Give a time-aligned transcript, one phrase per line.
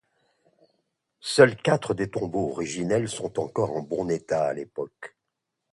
[1.19, 5.15] Seuls quatre des tombeaux originels sont encore en bon état à l'époque.